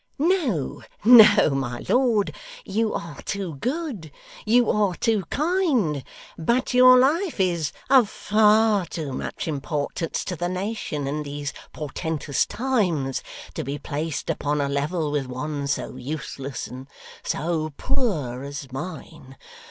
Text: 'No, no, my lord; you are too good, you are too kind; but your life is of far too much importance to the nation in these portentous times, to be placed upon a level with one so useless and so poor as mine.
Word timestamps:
'No, 0.17 0.81
no, 1.05 1.51
my 1.51 1.85
lord; 1.87 2.33
you 2.65 2.91
are 2.91 3.21
too 3.21 3.53
good, 3.57 4.11
you 4.47 4.67
are 4.71 4.95
too 4.95 5.25
kind; 5.25 6.03
but 6.39 6.73
your 6.73 6.97
life 6.97 7.39
is 7.39 7.71
of 7.87 8.09
far 8.09 8.87
too 8.87 9.13
much 9.13 9.47
importance 9.47 10.25
to 10.25 10.35
the 10.35 10.49
nation 10.49 11.05
in 11.05 11.21
these 11.21 11.53
portentous 11.71 12.47
times, 12.47 13.21
to 13.53 13.63
be 13.63 13.77
placed 13.77 14.31
upon 14.31 14.59
a 14.59 14.67
level 14.67 15.11
with 15.11 15.27
one 15.27 15.67
so 15.67 15.95
useless 15.95 16.65
and 16.65 16.87
so 17.23 17.71
poor 17.77 18.41
as 18.43 18.71
mine. 18.71 19.35